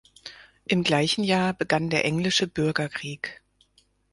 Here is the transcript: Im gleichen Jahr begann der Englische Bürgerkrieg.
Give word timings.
Im 0.65 0.83
gleichen 0.83 1.23
Jahr 1.23 1.53
begann 1.53 1.91
der 1.91 2.03
Englische 2.05 2.47
Bürgerkrieg. 2.47 3.43